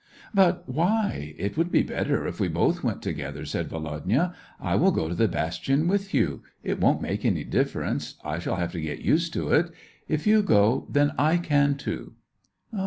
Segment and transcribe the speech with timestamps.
[0.41, 1.35] "But why?
[1.37, 5.13] It would be better if we both went together," said Volodya;'' I will go to
[5.13, 6.41] the bastion with you.
[6.63, 9.69] It won't make any difference; I shall have to get used to it.
[10.07, 12.13] If you go, then I can too."